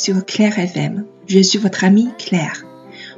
[0.00, 1.04] sur Claire FM.
[1.26, 2.64] Je suis votre amie Claire.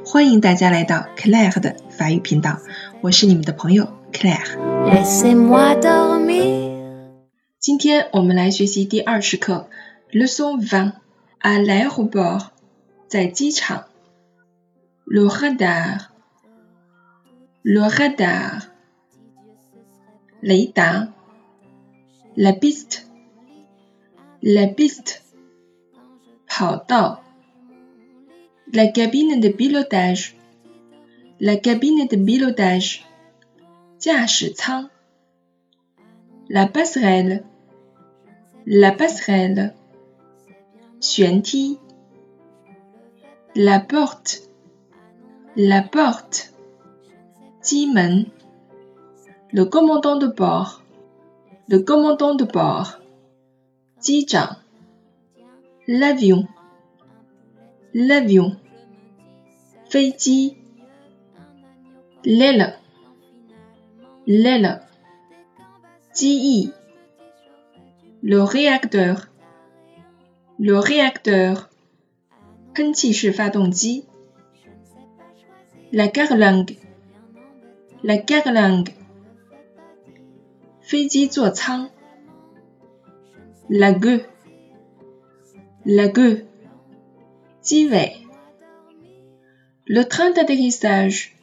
[0.05, 2.59] 欢迎大家来到 Claire 的法语频道，
[3.01, 4.57] 我是你们的朋友 Claire。
[7.59, 9.69] 今天我们来学习第二十课，
[10.11, 10.93] Leçon vingt
[11.41, 12.47] à l'aéroport，
[13.07, 13.85] 在机场。
[15.05, 16.09] Le radar，le
[17.89, 18.63] radar，
[20.41, 21.09] 雷达。
[22.35, 25.21] La piste，la piste，
[28.72, 30.36] La cabine de pilotage,
[31.40, 33.04] la cabine de pilotage,
[36.48, 37.42] la passerelle,
[38.66, 39.74] la passerelle,
[43.56, 44.48] la porte,
[45.56, 46.54] la porte,
[49.52, 50.82] le commandant de bord,
[51.68, 53.00] le commandant de bord,
[55.86, 56.48] l'avion,
[57.92, 58.56] l'avion,
[62.24, 62.78] l'aile,
[64.26, 64.80] l'aile,
[68.22, 69.28] le réacteur,
[70.58, 71.68] le réacteur,
[75.92, 76.78] la carlingue,
[78.02, 78.88] la carlingue,
[83.68, 84.22] la gueux,
[85.86, 86.46] la gueux,
[89.86, 91.36] le train d'atterrissage.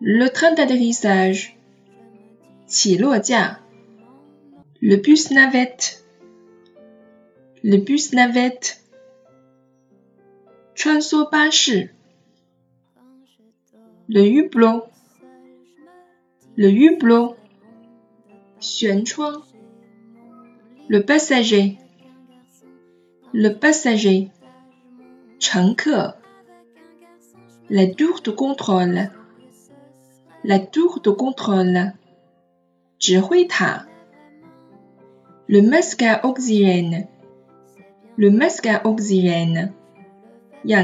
[0.00, 1.56] Le train d'atterrissage.
[4.80, 6.04] Le bus navette.
[7.64, 8.84] Le bus navette.
[14.08, 14.84] Le hublot.
[16.56, 17.36] Le hublot.
[20.88, 21.76] Le passager.
[23.32, 24.30] Le passager.
[25.38, 26.16] 乘客.
[27.70, 29.08] La tour de contrôle,
[30.42, 31.92] la tour de contrôle,
[35.48, 37.06] le masque à oxygène,
[38.16, 39.72] le masque à oxygène,
[40.64, 40.80] le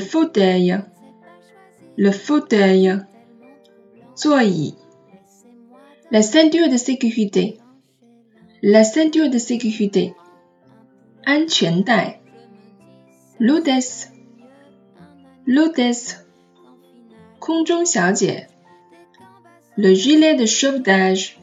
[0.00, 0.76] fauteuil,
[1.96, 3.00] le fauteuil,
[6.10, 7.61] la ceinture de sécurité,
[8.61, 10.13] la ceinture de sécurité,
[11.29, 12.21] 安全带
[13.37, 14.13] L'hôtesse,
[15.45, 16.25] l'hôtesse,
[19.77, 21.37] Le gilet de sauvetage,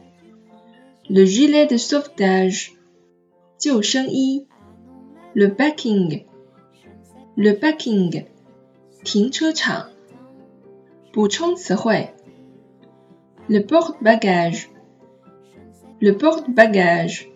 [1.07, 2.73] le gilet de sauvetage,
[3.63, 6.25] Le parking,
[7.37, 8.25] le parking,
[13.47, 14.69] Le porte-bagages,
[16.00, 17.28] Le porte-bagages,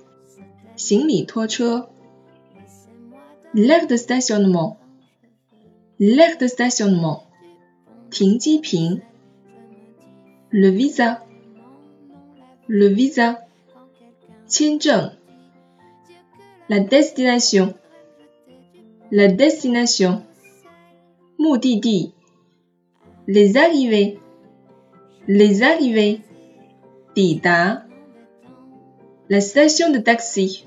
[3.56, 4.78] L'aire de stationnement.
[6.00, 7.24] L'aire de stationnement.
[8.10, 9.00] ping.
[10.50, 11.24] Le visa.
[12.66, 13.44] Le visa.
[16.70, 17.74] La destination.
[19.12, 20.24] La destination.
[21.38, 22.14] Mudidi.
[23.26, 24.18] Les arrivées.
[25.28, 26.20] Les arrivées.
[27.14, 27.84] Dida.
[29.33, 30.65] La station de taxi.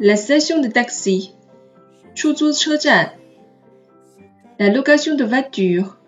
[0.00, 1.32] La station de taxi.
[4.58, 5.98] La location de voiture,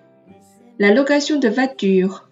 [0.79, 2.29] la location de voiture,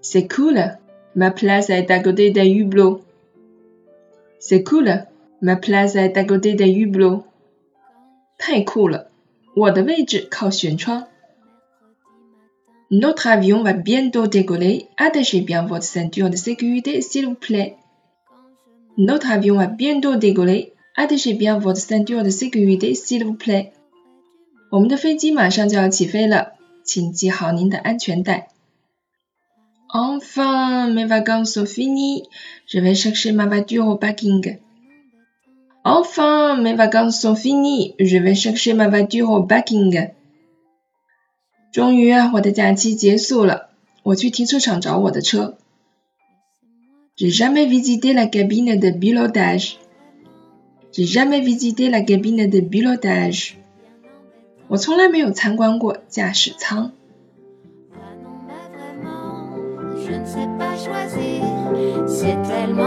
[0.00, 0.78] C'est cool,
[1.14, 3.00] ma place est à côté d'un hublot.
[4.38, 5.06] C'est cool,
[5.40, 7.24] ma place est à côté d'un hublot.
[8.38, 9.08] 太酷了，
[9.56, 11.08] 我的位置靠舷窗。
[12.90, 14.88] Notre avion va bientôt décoller.
[14.96, 17.76] Attachez bien votre ceinture de sécurité, s'il vous plaît.
[18.96, 20.72] Notre avion va bientôt décoller.
[20.96, 23.72] Attachez bien votre ceinture de sécurité, s'il vous plaît.
[24.70, 28.48] 我们的飞机马上就要起飞了，请系好您的安全带。
[29.90, 32.24] Enfin, mes vacances sont finies.
[32.66, 34.58] Je vais chercher ma voiture au parking.
[35.82, 37.94] Enfin, mes vacances sont finies.
[37.98, 40.10] Je vais chercher ma voiture au parking.
[41.73, 43.69] 终于，我的假期结束了，
[44.03, 45.57] 我去停车场找我的车。
[47.17, 49.77] J'ai jamais visité la cabine de pilotage.
[50.91, 53.53] J'ai jamais visité la cabine de pilotage.
[54.67, 56.91] 我从来没有参观过驾驶舱。
[62.07, 62.82] C'est tellement